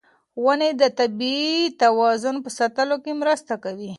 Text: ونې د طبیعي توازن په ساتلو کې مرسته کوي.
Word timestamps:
ونې 0.43 0.69
د 0.81 0.83
طبیعي 0.99 1.59
توازن 1.81 2.35
په 2.43 2.49
ساتلو 2.57 2.95
کې 3.03 3.11
مرسته 3.21 3.53
کوي. 3.63 3.89